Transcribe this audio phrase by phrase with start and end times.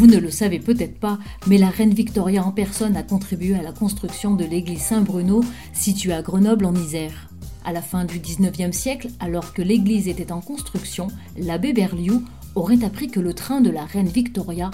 [0.00, 3.60] Vous ne le savez peut-être pas, mais la reine Victoria en personne a contribué à
[3.60, 7.28] la construction de l'église Saint-Bruno, située à Grenoble en Isère.
[7.66, 12.82] À la fin du 19e siècle, alors que l'église était en construction, l'abbé Berliou aurait
[12.82, 14.70] appris que le train de la reine Victoria,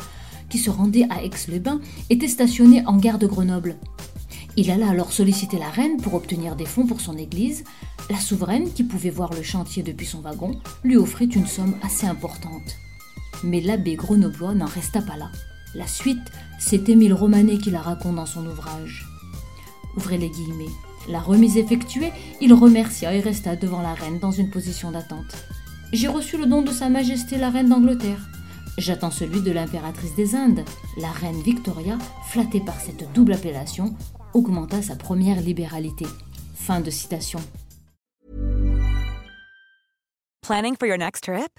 [0.48, 3.74] qui se rendait à Aix-les-Bains, était stationné en gare de Grenoble.
[4.56, 7.64] Il alla alors solliciter la reine pour obtenir des fonds pour son église.
[8.10, 10.52] La souveraine, qui pouvait voir le chantier depuis son wagon,
[10.84, 12.76] lui offrit une somme assez importante.
[13.44, 15.30] Mais l'abbé grenoblois n'en resta pas là.
[15.74, 19.06] La suite, c'est Émile Romanet qui la raconte dans son ouvrage.
[19.96, 20.72] Ouvrez les guillemets.
[21.08, 25.36] La remise effectuée, il remercia et resta devant la reine dans une position d'attente.
[25.92, 28.26] J'ai reçu le don de Sa Majesté la reine d'Angleterre.
[28.78, 30.64] J'attends celui de l'impératrice des Indes.
[30.98, 31.96] La reine Victoria,
[32.28, 33.94] flattée par cette double appellation,
[34.34, 36.06] augmenta sa première libéralité.
[36.54, 37.40] Fin de citation.
[40.42, 41.58] Planning for your next trip?